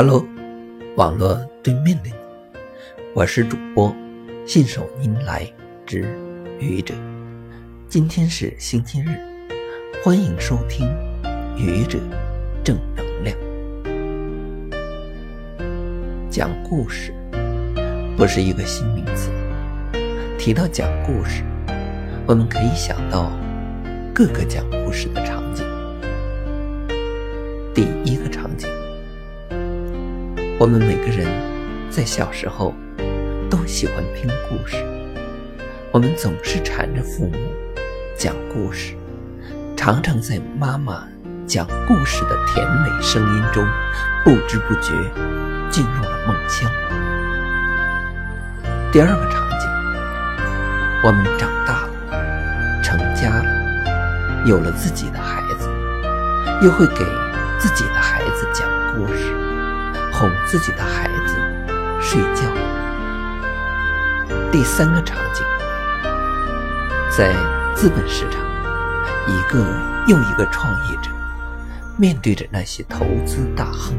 [0.00, 0.24] Hello，
[0.96, 2.14] 网络对面的你，
[3.16, 3.92] 我是主播
[4.46, 5.44] 信手拈来
[5.84, 6.06] 之
[6.60, 6.94] 愚者。
[7.88, 9.08] 今天是星期日，
[10.04, 10.86] 欢迎收听
[11.56, 11.98] 愚者
[12.62, 13.36] 正能量。
[16.30, 17.12] 讲故事
[18.16, 19.32] 不是一个新名词，
[20.38, 21.42] 提到讲故事，
[22.24, 23.32] 我们可以想到
[24.14, 25.66] 各个讲故事的场景。
[27.74, 28.68] 第一个场景。
[30.60, 31.24] 我们每个人
[31.88, 32.74] 在小时候
[33.48, 34.76] 都喜欢听故事，
[35.92, 37.38] 我们总是缠着父母
[38.16, 38.96] 讲故事，
[39.76, 41.04] 常常在妈妈
[41.46, 43.64] 讲故事的甜美声音中，
[44.24, 44.90] 不知不觉
[45.70, 46.68] 进入了梦乡。
[48.90, 49.68] 第二个场景，
[51.04, 55.68] 我们长大了，成家了，有了自己的孩子，
[56.62, 57.27] 又会给。
[60.18, 61.36] 哄自己的孩子
[62.00, 62.42] 睡觉。
[64.50, 65.44] 第三个场景，
[67.08, 67.32] 在
[67.76, 68.42] 资本市场，
[69.28, 69.64] 一个
[70.08, 71.10] 又一个创业者
[71.96, 73.94] 面对着那些投资大亨，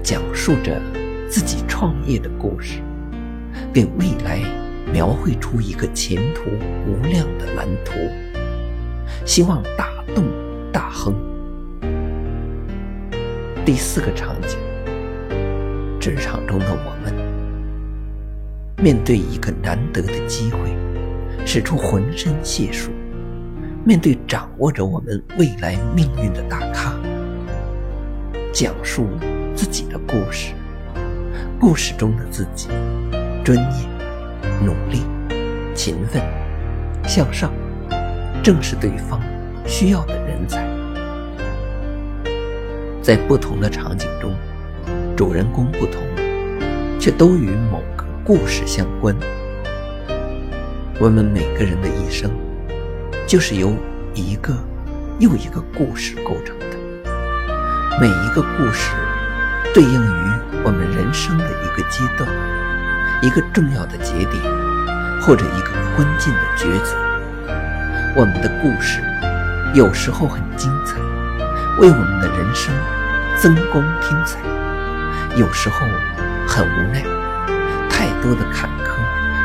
[0.00, 0.80] 讲述着
[1.28, 2.80] 自己创业的故事，
[3.74, 4.40] 给未来
[4.92, 6.42] 描绘出一个前途
[6.86, 7.94] 无量的蓝图，
[9.26, 10.24] 希望打动
[10.72, 11.12] 大亨。
[13.64, 14.56] 第四个场景。
[16.00, 17.14] 职场中的我们，
[18.82, 20.74] 面对一个难得的机会，
[21.44, 22.90] 使出浑身解数；
[23.84, 26.94] 面对掌握着我们未来命运的大咖，
[28.50, 29.08] 讲述
[29.54, 30.54] 自己的故事。
[31.60, 32.68] 故事中的自己，
[33.44, 33.86] 专业、
[34.64, 35.02] 努力、
[35.74, 36.22] 勤奋、
[37.06, 37.52] 向上，
[38.42, 39.20] 正是对方
[39.66, 40.66] 需要的人才。
[43.02, 44.34] 在不同的场景中。
[45.20, 46.02] 主人公不同，
[46.98, 49.14] 却都与某个故事相关。
[50.98, 52.30] 我们每个人的一生，
[53.26, 53.74] 就是由
[54.14, 54.54] 一个
[55.18, 56.64] 又一个故事构成的。
[58.00, 58.94] 每一个故事，
[59.74, 60.32] 对应于
[60.64, 62.26] 我们人生的一个阶段、
[63.20, 64.42] 一个重要的节点，
[65.20, 66.96] 或者一个关键的抉择。
[68.16, 69.02] 我们的故事，
[69.74, 70.98] 有时候很精彩，
[71.78, 72.74] 为我们的人生
[73.36, 74.38] 增光添彩。
[75.36, 75.86] 有时候
[76.46, 77.02] 很无奈，
[77.88, 78.98] 太多的坎坷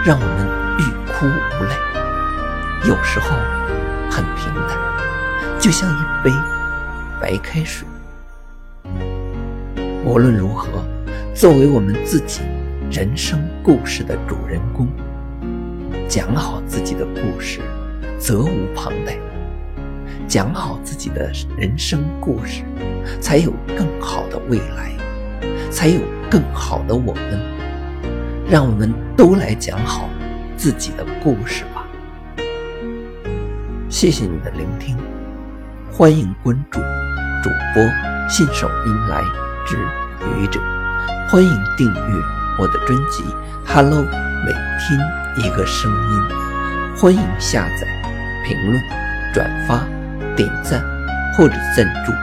[0.03, 0.47] 让我们
[0.79, 3.29] 欲哭无泪；有时候
[4.09, 4.77] 很平淡，
[5.59, 6.31] 就像一杯
[7.21, 7.87] 白开水。
[10.03, 10.67] 无论如何，
[11.35, 12.41] 作为我们自己
[12.91, 14.87] 人生故事的主人公，
[16.07, 17.61] 讲好自己的故事，
[18.19, 19.17] 责无旁贷。
[20.27, 22.63] 讲好自己的人生故事，
[23.21, 24.91] 才有更好的未来。
[25.75, 25.99] 才有
[26.31, 27.37] 更好的我们，
[28.49, 30.07] 让我们都来讲好
[30.55, 31.85] 自己的故事吧。
[33.89, 34.95] 谢谢你的聆听，
[35.91, 36.79] 欢迎关注
[37.43, 37.83] 主播
[38.29, 39.21] 信手拈来
[39.67, 39.75] 之
[40.39, 40.61] 愚者，
[41.27, 42.21] 欢迎订阅
[42.57, 43.23] 我的专辑
[43.65, 43.99] 《Hello》，
[44.45, 44.97] 每天
[45.45, 46.21] 一个声音，
[46.95, 47.85] 欢迎下载、
[48.45, 48.81] 评论、
[49.33, 49.85] 转发、
[50.37, 50.81] 点赞
[51.33, 52.13] 或者赞助。